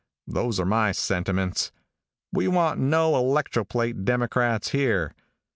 Those 0.25 0.59
are 0.59 0.65
my 0.65 0.93
sentiments. 0.93 1.71
We 2.33 2.47
want 2.47 2.79
no 2.79 3.11
electroplate 3.13 4.03
Democrats 4.03 4.69
here. 4.69 5.13